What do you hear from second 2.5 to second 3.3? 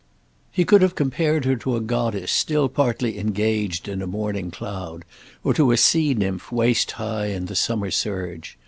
partly